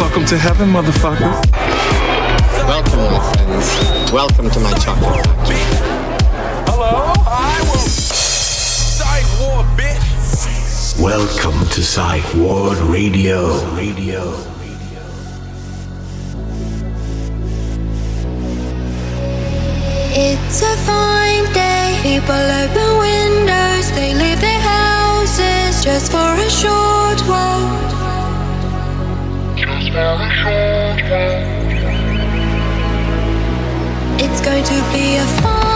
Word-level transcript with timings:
Welcome 0.00 0.24
to 0.24 0.38
heaven, 0.38 0.70
motherfucker. 0.70 1.30
Welcome, 2.66 3.00
my 3.00 3.20
friends. 3.34 4.10
Welcome 4.10 4.48
to 4.48 4.60
my 4.60 4.72
chocolate. 4.72 5.26
Hello, 6.66 7.12
I 7.26 7.60
will. 7.68 7.86
Psych 8.96 9.26
Ward, 9.38 9.66
bitch. 9.76 10.98
Welcome 10.98 11.68
to 11.68 11.82
Psych 11.82 12.24
Ward 12.34 12.78
Radio. 12.78 13.62
Radio. 13.74 14.32
It's 20.16 20.62
a 20.62 20.76
fine 20.88 21.44
day. 21.52 22.00
People 22.02 22.34
open 22.34 22.98
windows. 22.98 23.90
They 23.92 24.14
leave 24.14 24.40
their 24.40 24.60
houses 24.60 25.84
just 25.84 26.10
for 26.10 26.16
a 26.16 26.48
short 26.48 27.20
while. 27.28 27.99
It's 34.22 34.40
going 34.40 34.62
to 34.62 34.92
be 34.92 35.16
a 35.16 35.26
fun 35.42 35.69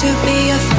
to 0.00 0.06
be 0.24 0.48
a 0.48 0.69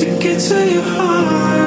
to 0.00 0.18
get 0.18 0.40
to 0.40 0.72
your 0.72 0.82
heart. 0.82 1.63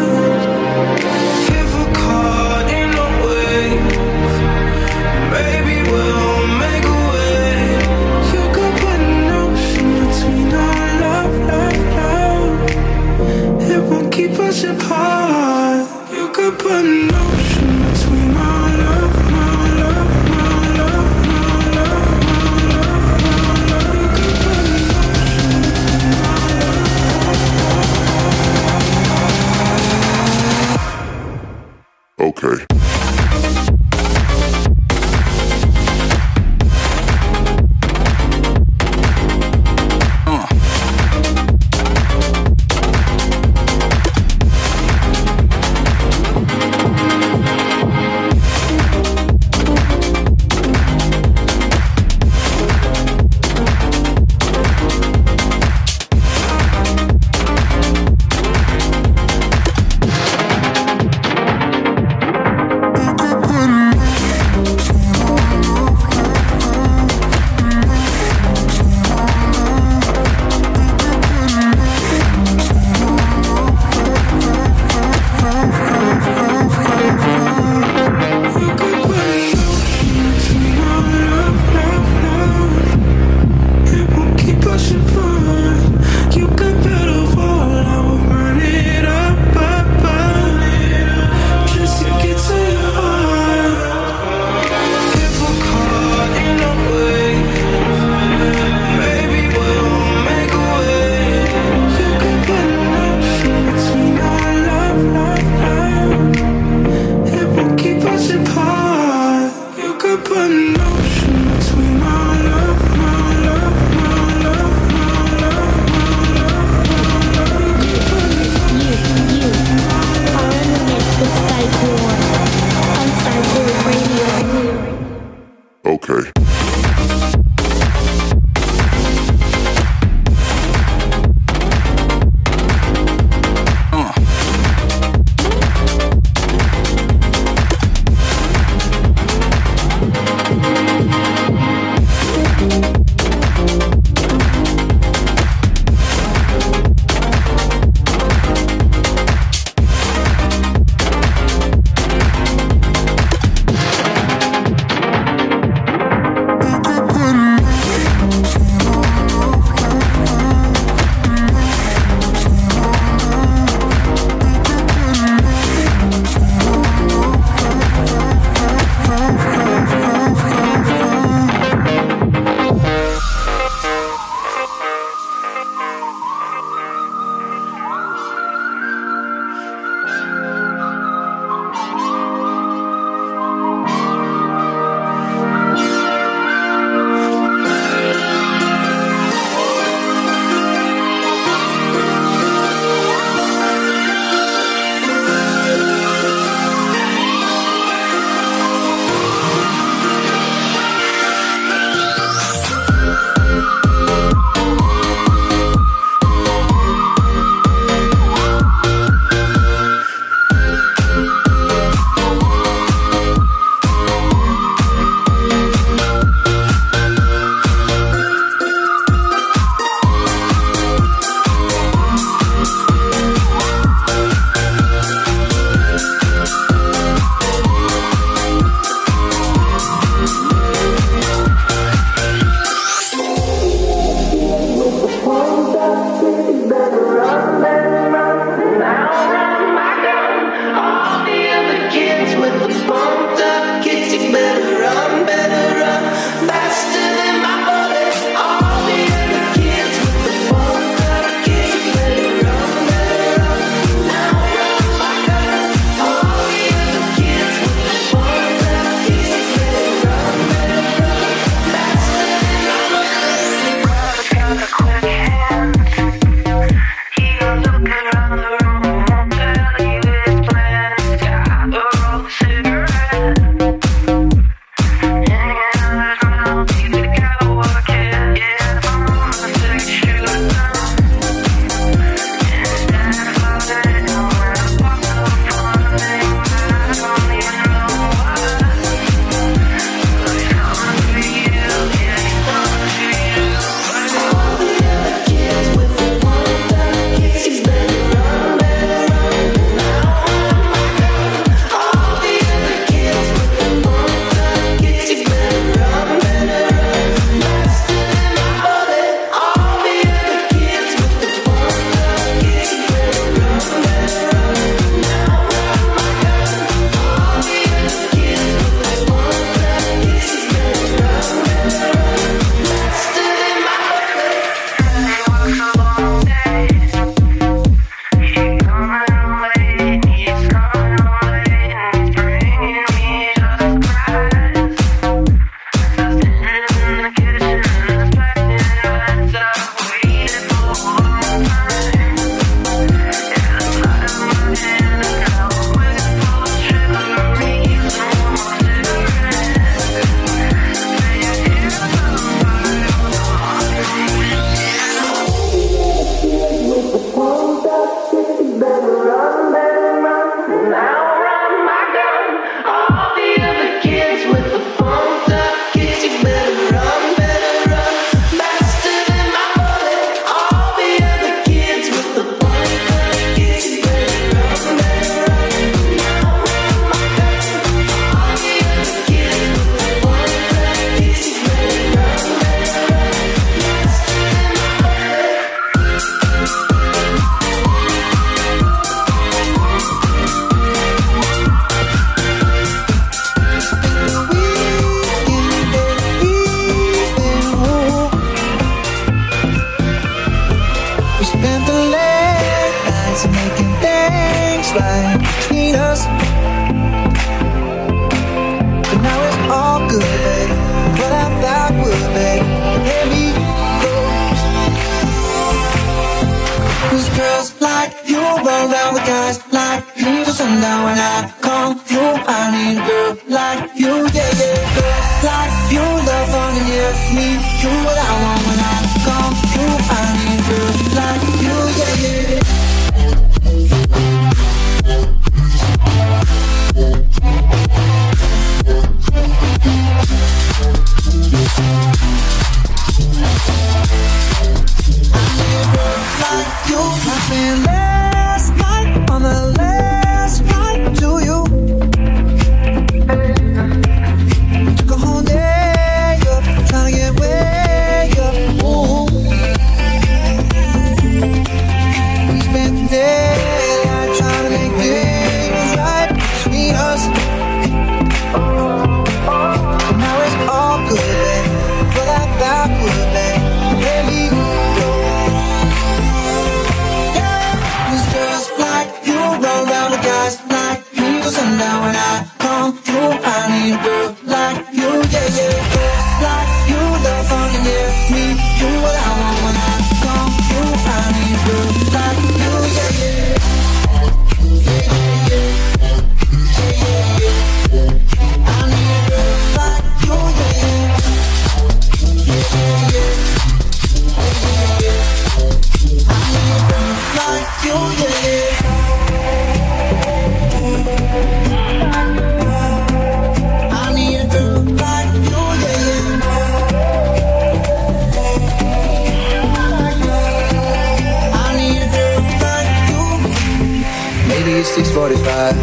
45 524.97 525.53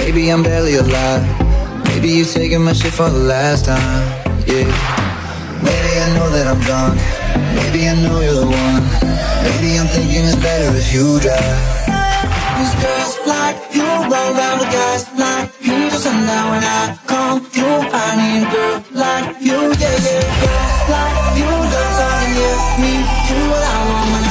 Maybe 0.00 0.30
I'm 0.32 0.42
barely 0.42 0.76
alive. 0.76 1.22
Maybe 1.88 2.08
you're 2.08 2.24
taking 2.24 2.64
my 2.64 2.72
shit 2.72 2.94
for 2.94 3.10
the 3.10 3.24
last 3.34 3.66
time. 3.66 4.02
Yeah. 4.48 4.64
Maybe 5.60 5.92
I 6.00 6.08
know 6.16 6.28
that 6.32 6.46
I'm 6.48 6.60
drunk. 6.64 6.96
Maybe 7.52 7.86
I 7.86 7.92
know 8.00 8.16
you're 8.24 8.40
the 8.40 8.48
one. 8.48 8.84
Maybe 9.44 9.76
I'm 9.76 9.88
thinking 9.92 10.24
it's 10.24 10.40
better 10.40 10.72
if 10.72 10.88
you 10.88 11.20
drive. 11.20 11.60
There's 12.56 12.74
girls 12.80 13.14
like 13.28 13.56
you 13.76 13.84
roll 13.84 14.32
around 14.32 14.64
with 14.64 14.72
guys 14.72 15.04
like 15.20 15.52
you. 15.60 15.90
So 15.92 16.10
now 16.10 16.56
when 16.56 16.64
I 16.64 16.96
come 17.04 17.44
through 17.52 17.80
I 17.92 18.08
need 18.20 18.40
a 18.40 18.52
girl 18.56 18.76
like 19.04 19.28
you. 19.48 19.60
Yeah, 19.82 20.06
yeah, 20.08 20.24
girls 20.40 20.80
like 20.96 21.16
you. 21.36 21.50
Don't 21.72 21.92
fucking 22.00 22.32
give 22.40 22.64
me. 22.80 22.94
You 23.04 23.42
I 23.52 23.76
want 23.84 24.08
my 24.16 24.21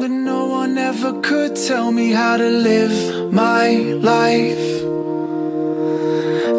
I 0.00 0.06
no 0.06 0.46
one 0.46 0.78
ever 0.78 1.20
could 1.22 1.56
tell 1.56 1.90
me 1.90 2.12
how 2.12 2.36
to 2.36 2.48
live 2.48 3.32
my 3.32 3.68
life. 4.10 4.68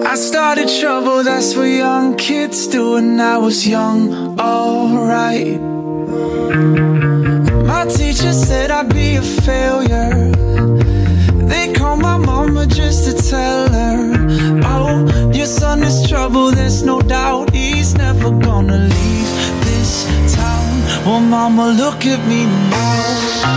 I 0.06 0.16
started 0.16 0.68
trouble, 0.82 1.24
that's 1.24 1.56
what 1.56 1.64
young 1.64 2.18
kids 2.18 2.68
do, 2.68 2.98
and 2.98 3.22
I 3.22 3.38
was 3.38 3.66
young, 3.66 4.38
alright. 4.38 5.62
My 7.66 7.86
teacher 7.86 8.34
said 8.34 8.72
I'd 8.72 8.94
be 8.94 9.16
a 9.16 9.22
failure. 9.22 10.32
They 11.48 11.72
called 11.74 12.02
my 12.02 12.18
mama 12.18 12.68
just 12.68 13.06
to 13.06 13.30
tell 13.30 13.70
her, 13.70 14.62
Oh, 14.66 15.32
your 15.32 15.46
son 15.46 15.84
is 15.84 16.10
trouble, 16.10 16.52
there's 16.52 16.84
no 16.84 17.00
doubt 17.00 17.54
he's 17.54 17.96
never 17.96 18.32
gonna 18.32 18.80
leave 18.80 19.32
this 19.64 20.36
town. 20.36 20.69
Well, 21.06 21.22
mama, 21.22 21.68
look 21.70 22.06
at 22.06 22.22
me 22.28 22.46
now. 22.46 23.50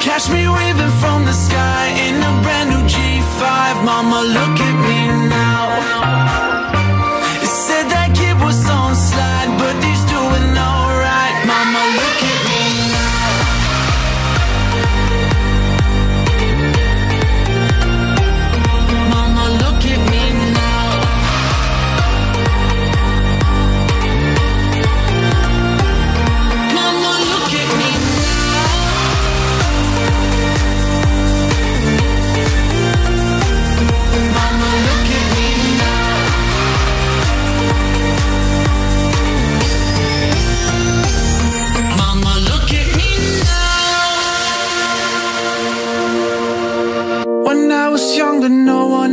Catch 0.00 0.30
me 0.30 0.48
waving 0.48 0.94
from 1.00 1.24
the 1.24 1.32
sky 1.32 1.86
in 2.06 2.16
a 2.22 2.32
brand 2.42 2.70
new 2.70 2.82
G5. 2.92 3.84
Mama, 3.84 4.22
look 4.22 4.60
at 4.68 4.76
me 4.86 5.28
now. 5.28 6.55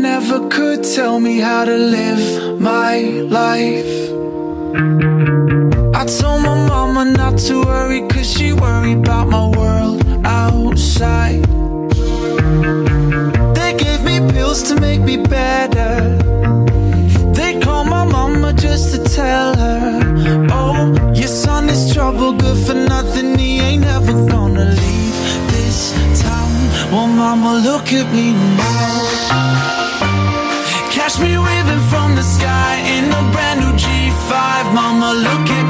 No 0.04 0.10
one 0.10 0.24
ever 0.24 0.50
could 0.50 0.84
tell 0.84 1.20
me 1.20 1.40
how 1.40 1.64
to 1.64 1.78
live 1.78 2.60
my 2.60 3.00
life. 3.40 3.94
I 5.96 6.06
told 6.06 6.42
my 6.44 6.68
mama 6.68 7.06
not 7.06 7.38
to 7.48 7.64
worry, 7.64 8.02
cause 8.10 8.30
she 8.30 8.52
worried 8.54 8.98
about 8.98 9.30
my 9.30 9.48
world 9.58 10.04
outside. 10.26 11.44
They 13.56 13.74
gave 13.78 14.04
me 14.04 14.20
pills 14.34 14.64
to 14.64 14.80
make 14.80 15.02
me 15.02 15.18
better. 15.18 16.18
They 17.34 17.60
called 17.62 17.88
my 17.88 18.06
mama 18.06 18.54
just 18.54 18.94
to 18.94 19.04
tell 19.04 19.56
her, 19.56 20.02
Oh, 20.52 21.14
your 21.14 21.34
son 21.44 21.70
is 21.70 21.94
trouble, 21.94 22.34
good 22.34 22.58
for 22.66 22.74
nothing, 22.74 23.38
he 23.38 23.60
ain't 23.60 23.86
ever 23.86 24.14
gonna 24.28 24.66
leave 24.66 25.18
this 25.54 25.94
town. 26.22 26.52
Well, 26.92 27.08
mama, 27.08 27.54
look 27.64 27.94
at 27.94 28.12
me 28.14 28.34
now. 28.58 29.73
Mama, 34.74 35.14
look 35.14 35.50
at 35.52 35.63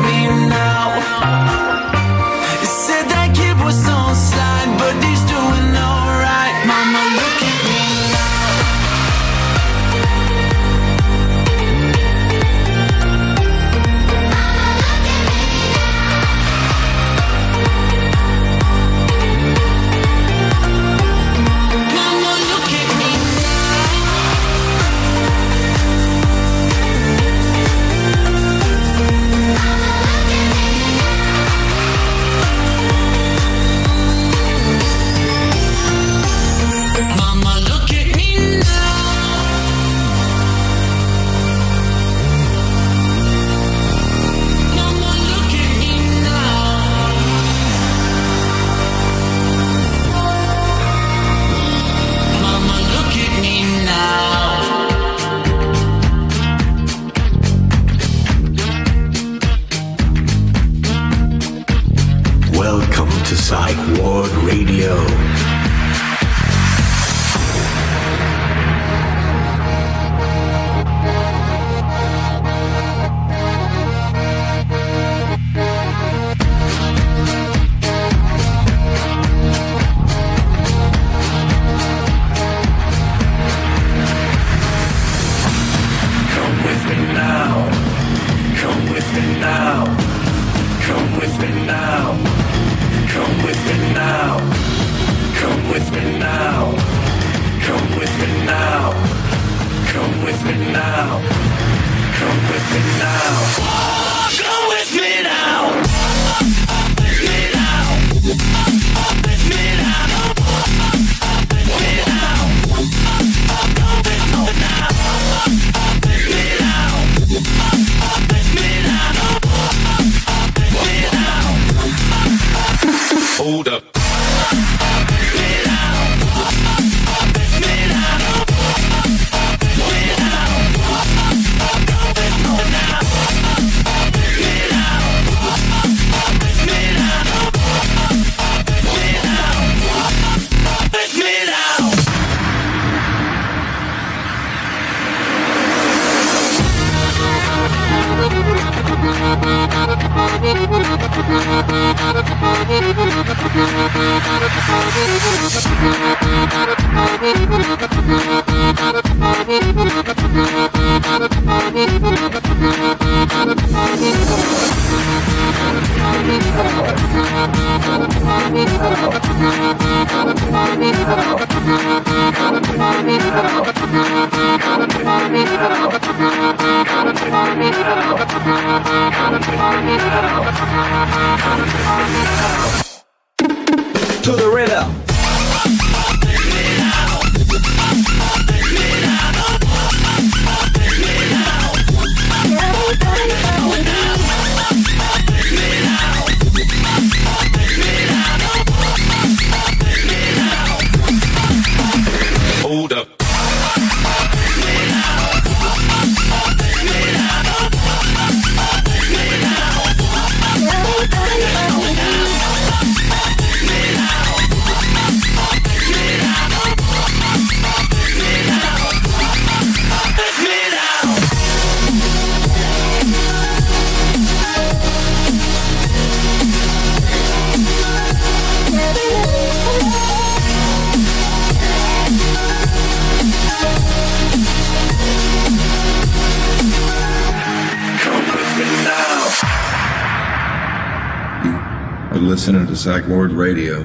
listening 242.27 242.65
to 242.67 242.73
Psykward 242.73 243.35
Radio. 243.35 243.81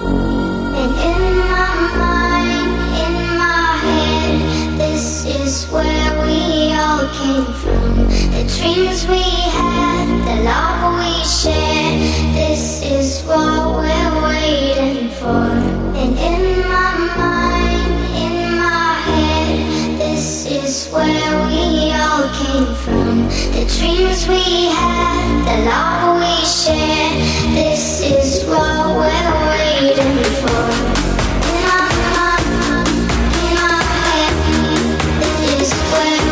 And 0.00 0.92
in 1.10 1.38
my 1.38 1.74
mind, 1.98 2.72
in 3.04 3.14
my 3.38 3.76
head, 3.82 4.78
this 4.78 5.24
is 5.24 5.66
where 5.70 6.12
we 6.26 6.72
all 6.72 7.06
came 7.18 7.52
from. 7.62 8.06
The 8.34 8.44
dreams 8.56 9.06
we 9.08 9.22
had, 9.58 10.06
the 10.26 10.36
love 10.44 10.82
we 10.98 11.14
shared, 11.24 12.34
this 12.34 12.82
is 12.82 13.22
what 13.24 13.76
we're 13.76 14.14
waiting 14.22 15.10
for. 15.10 15.50
And 15.98 16.12
in 16.16 16.60
my 16.68 16.94
mind, 17.16 17.92
in 18.14 18.34
my 18.58 18.94
head, 19.10 19.98
this 19.98 20.46
is 20.46 20.88
where 20.92 21.46
we 21.48 21.92
all 21.92 22.28
came 22.40 22.74
from. 22.76 23.28
The 23.54 23.64
dreams 23.78 24.26
we 24.28 24.66
had, 24.66 25.21
the 25.44 25.56
love 25.64 26.20
we 26.20 26.44
shared, 26.46 27.18
this 27.54 28.00
is 28.00 28.44
what 28.44 28.96
we're 28.96 29.32
waiting 29.50 30.22
for. 30.40 30.66
In 31.48 31.62
my 31.66 31.82
mind, 32.14 32.88
in 33.42 33.56
head, 33.58 34.34
this 35.20 35.38
is 35.60 35.70
where 35.90 36.22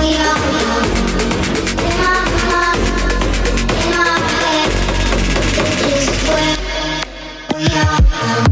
we 0.00 0.08
come. 0.16 0.44
In 1.84 1.96
mind, 2.02 2.80
in 3.84 3.92
head, 3.92 4.70
this 5.58 6.08
is 6.08 6.08
where 6.28 6.56
we 7.54 7.64
come. 7.68 8.45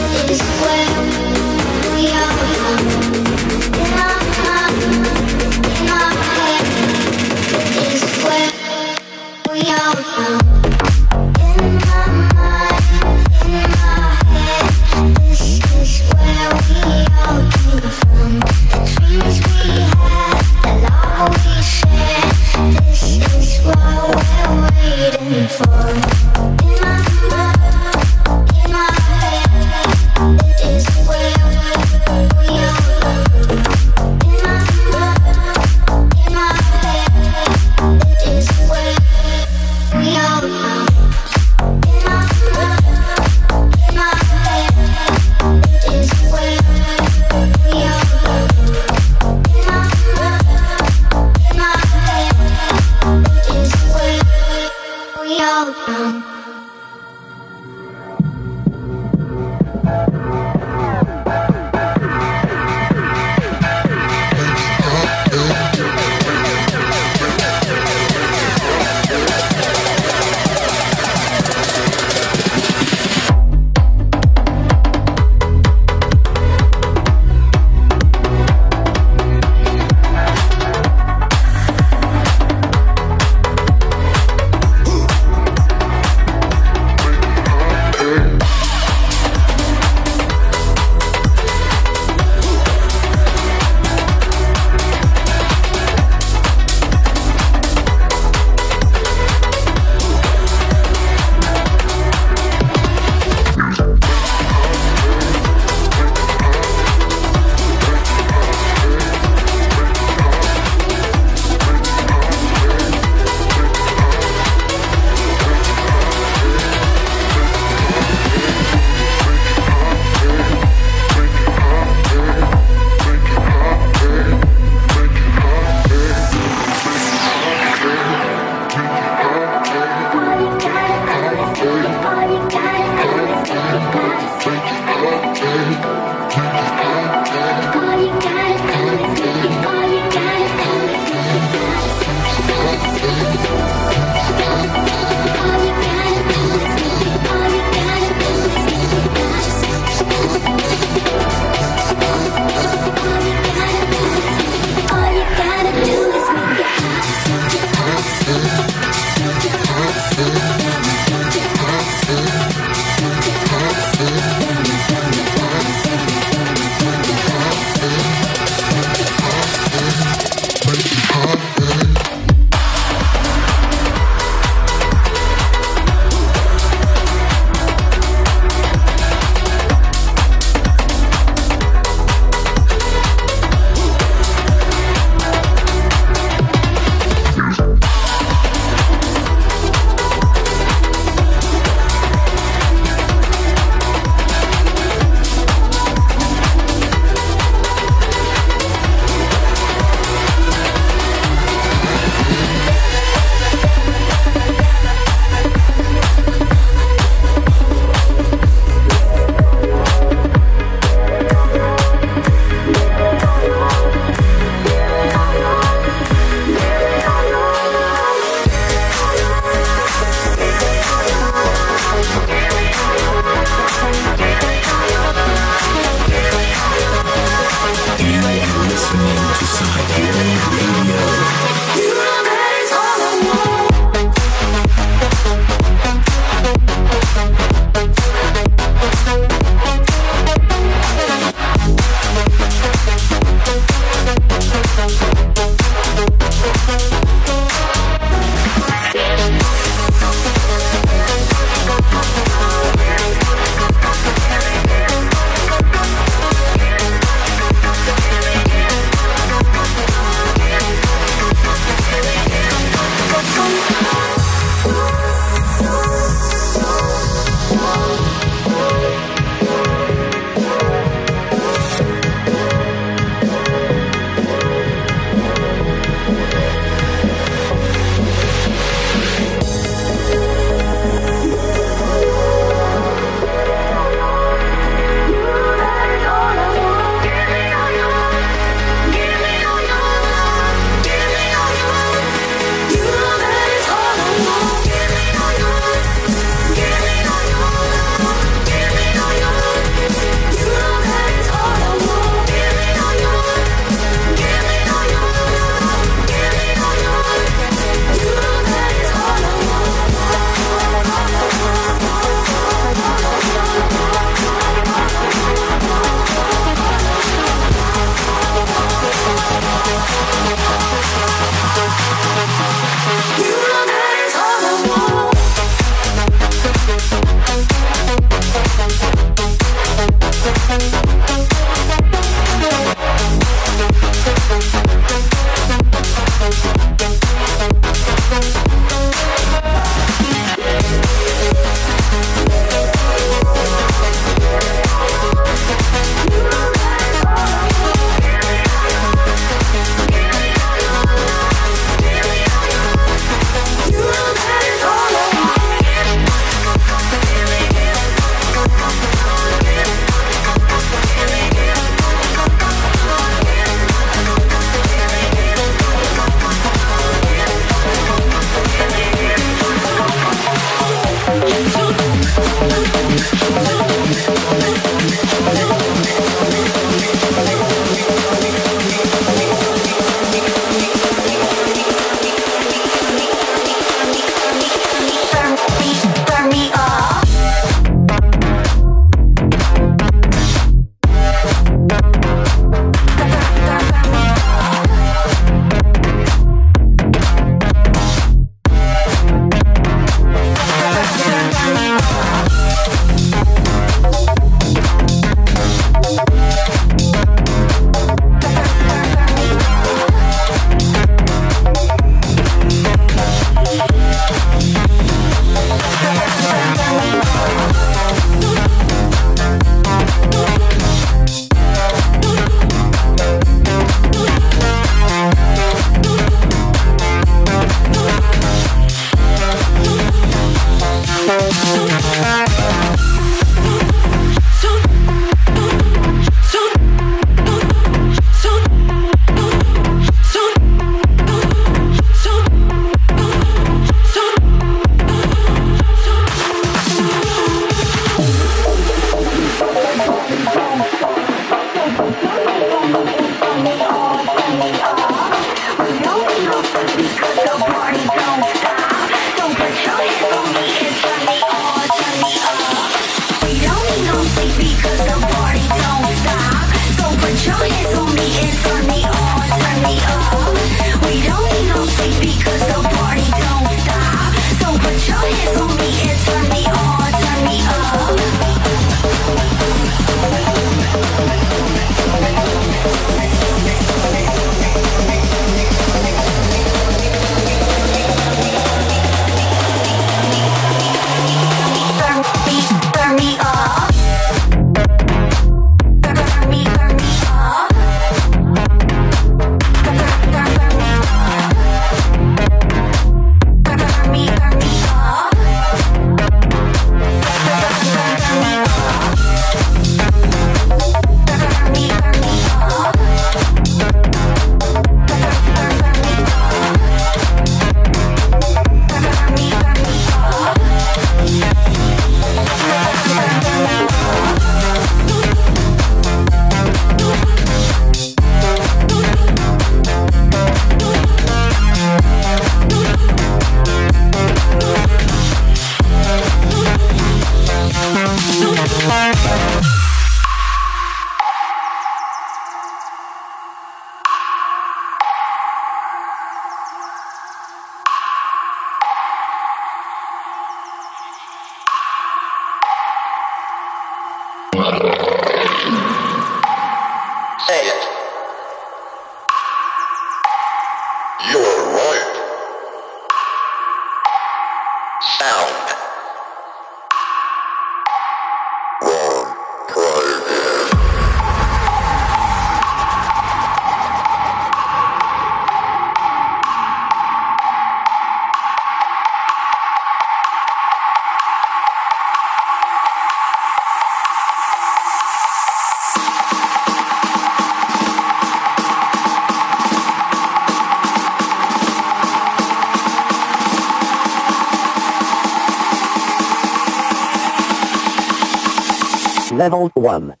Level 599.21 599.51
1. 599.53 600.00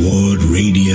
Ward 0.00 0.42
Radio. 0.44 0.87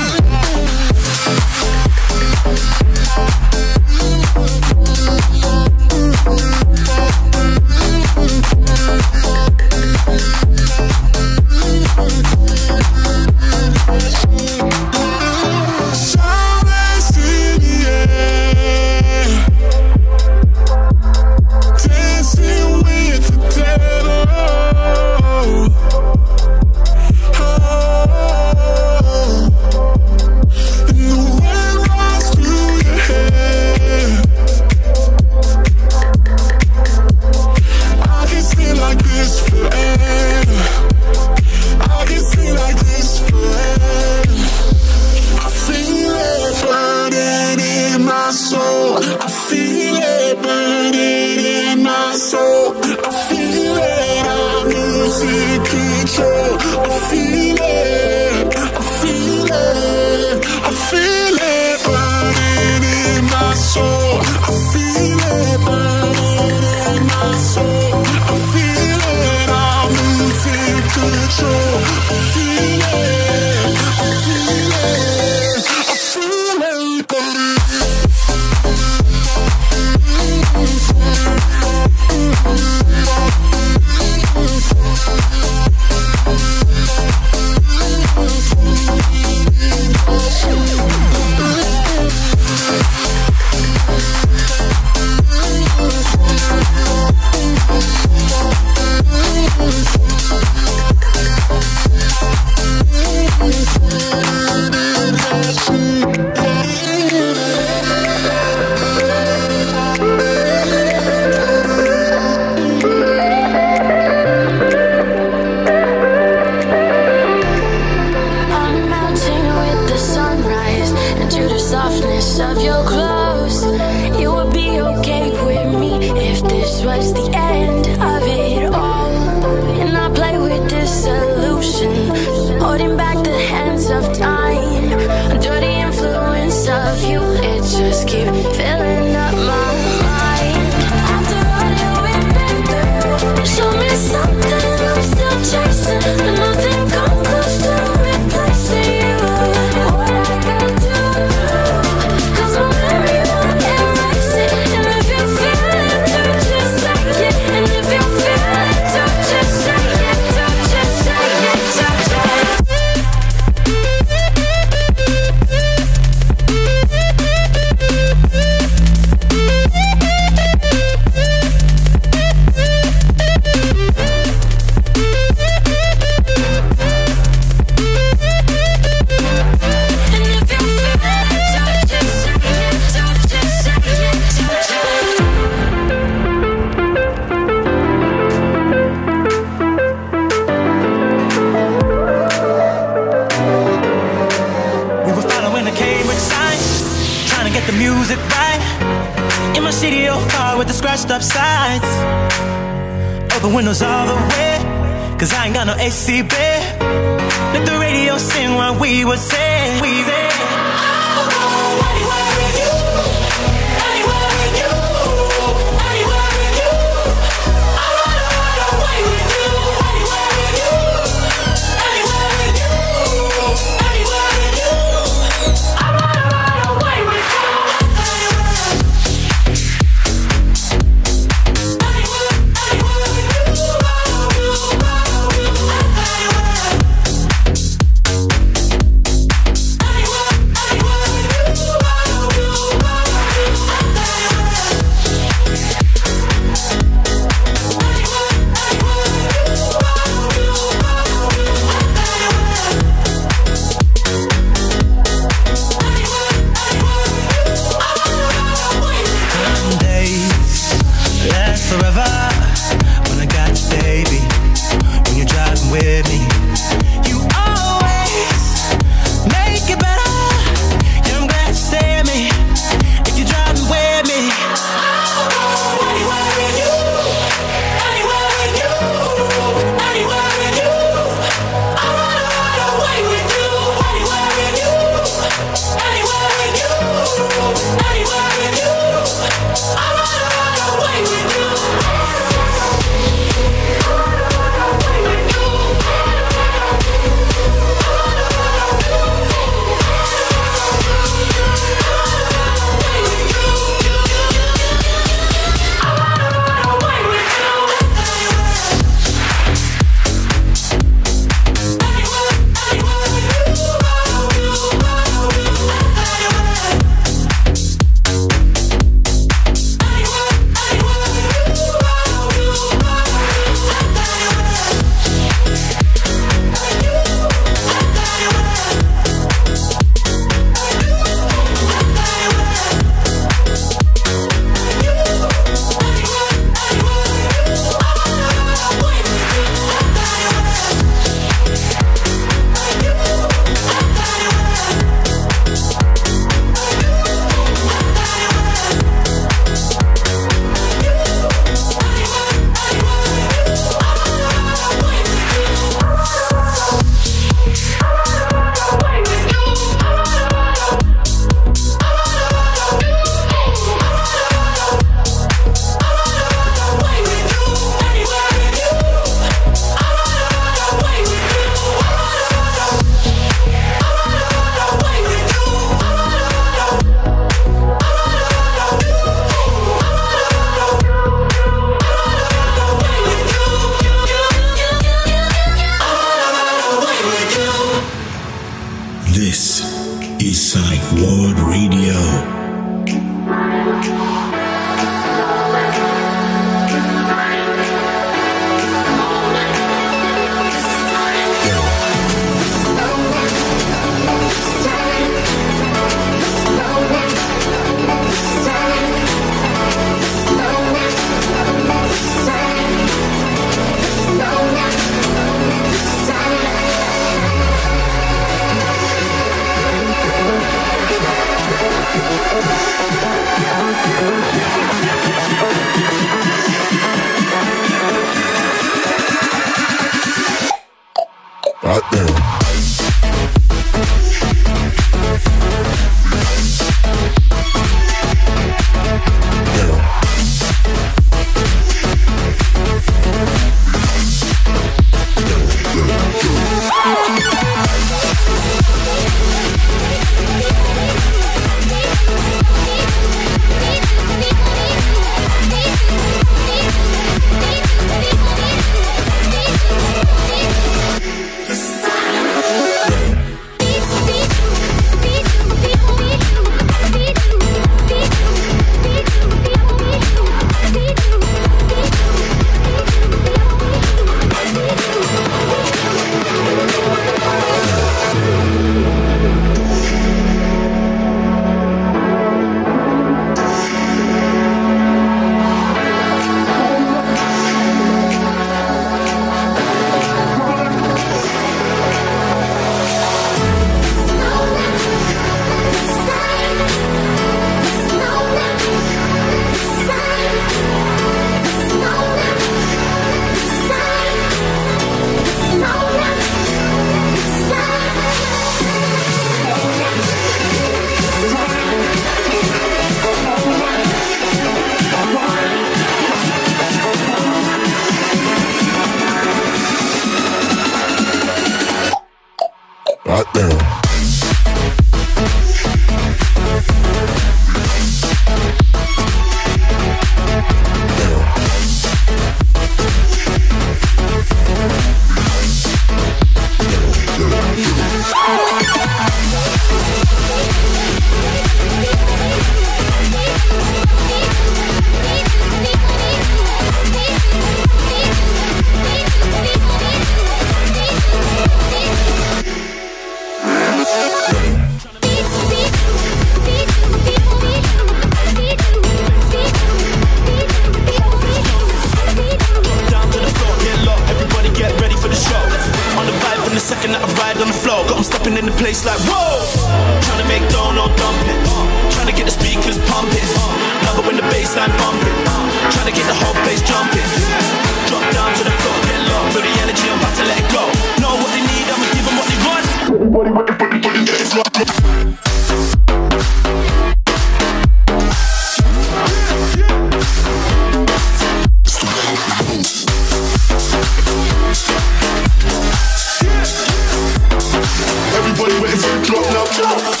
Drop 599.19 599.51
now. 599.61 600.00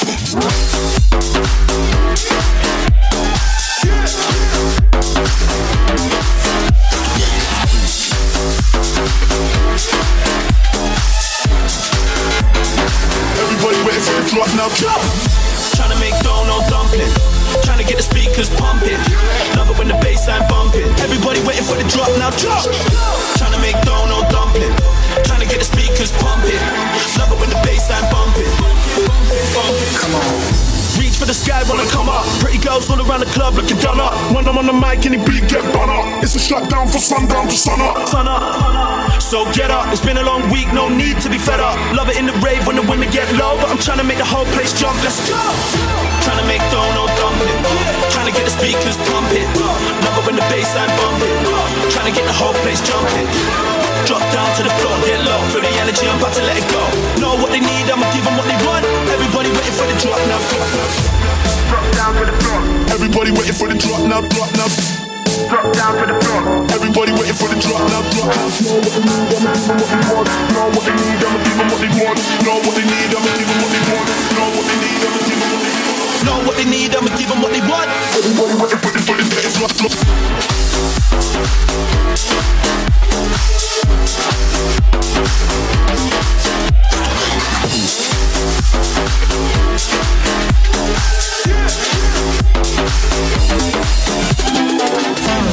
So 39.31 39.47
get 39.55 39.71
up. 39.71 39.87
It's 39.95 40.03
been 40.03 40.19
a 40.19 40.27
long 40.27 40.43
week, 40.51 40.67
no 40.75 40.91
need 40.91 41.15
to 41.23 41.31
be 41.31 41.39
fed 41.39 41.63
up. 41.63 41.79
Love 41.95 42.11
it 42.11 42.19
in 42.19 42.27
the 42.27 42.35
rave 42.43 42.67
when 42.67 42.75
the 42.75 42.83
women 42.83 43.07
get 43.15 43.31
low, 43.39 43.55
but 43.63 43.71
I'm 43.71 43.79
trying 43.79 44.03
to 44.03 44.03
make 44.03 44.19
the 44.19 44.27
whole 44.27 44.43
place 44.51 44.75
jump. 44.75 44.99
Let's 45.07 45.23
go. 45.23 45.39
Trying 46.27 46.43
to 46.43 46.47
make 46.51 46.59
dough, 46.67 46.83
no 46.99 47.07
dumpling. 47.15 47.63
Trying 48.11 48.27
to 48.27 48.35
get 48.35 48.43
the 48.43 48.51
speakers 48.51 48.99
pumping. 49.07 49.47
Love 50.03 50.19
it 50.19 50.23
when 50.27 50.35
the 50.35 50.43
bass 50.51 50.75
line 50.75 50.91
bumping. 50.99 51.31
Trying 51.95 52.11
to 52.11 52.15
get 52.19 52.27
the 52.27 52.35
whole 52.35 52.51
place 52.59 52.83
jumping. 52.83 53.23
Drop 54.03 54.19
down 54.35 54.51
to 54.59 54.67
the 54.67 54.73
floor, 54.83 54.99
get 55.07 55.23
low. 55.23 55.39
Feel 55.55 55.63
the 55.63 55.71
energy, 55.79 56.11
I'm 56.11 56.19
about 56.19 56.35
to 56.35 56.43
let 56.43 56.59
it 56.59 56.67
go. 56.67 56.83
Know 57.23 57.39
what 57.39 57.55
they 57.55 57.63
need, 57.63 57.87
I'ma 57.87 58.11
give 58.11 58.27
'em 58.27 58.35
what 58.35 58.51
they 58.51 58.59
want. 58.67 58.83
Everybody 59.15 59.47
waiting 59.55 59.75
for 59.79 59.87
the 59.87 59.95
drop 59.95 60.19
now. 60.27 60.43
Drop 61.71 61.85
down 61.95 62.19
to 62.19 62.27
the 62.27 62.35
floor. 62.35 62.59
Everybody 62.91 63.31
waiting 63.31 63.55
for 63.55 63.71
the 63.71 63.79
drop 63.79 64.03
now. 64.11 64.27
Drop 64.27 64.51
now 64.59 65.00
drop 65.51 65.67
down 65.75 65.91
to 65.99 66.07
the 66.07 66.15
floor. 66.23 66.63
Everybody 66.71 67.11
waiting 67.11 67.35
for 67.35 67.51
the 67.51 67.59
drop 67.59 67.83
now, 67.91 67.99
drop. 68.15 68.31
Know 70.55 70.71
what 70.71 70.87
they 70.87 70.95
need, 70.95 71.19
I'ma 71.19 71.43
give 71.43 71.59
them 71.59 71.67
what 71.67 71.83
they 71.83 71.91
want. 71.91 72.15
Know 72.47 72.55
what 72.63 72.71
they 72.79 72.87
need, 72.87 73.11
I'ma 73.11 73.27
give 73.35 73.51
them 73.51 73.59
what 73.59 73.71
they 73.75 73.83
want. 73.91 74.07
Know 74.31 74.47
what 74.55 74.63
they 74.63 74.79
need, 74.79 75.03
I'ma 75.03 75.19
give 75.27 75.35
them 75.35 75.51
what 75.51 75.51
they 75.51 75.83
want. 75.91 76.15
Know 76.23 76.39
what 76.39 76.55
they 76.55 76.63
need, 76.71 76.95
I'ma 76.95 77.11
give 77.11 77.27
them 77.27 77.39
what 77.43 77.51
they 77.51 77.59
want. 77.59 77.67
Know 77.67 77.67
what 77.67 77.67
they 77.67 77.67
need, 77.67 77.67
I'ma 77.67 77.67
give 77.67 77.67
them 77.67 77.67
what 77.67 77.67
they 77.67 77.67
want. 77.67 77.91
Everybody 78.15 78.53
waiting 78.63 78.79
for 78.79 78.91
the 78.95 78.99
for 79.03 79.15
the 79.19 79.27
next 79.27 79.59
drop, 79.59 79.75
drop. 79.75 79.91
Yeah. 94.11 94.30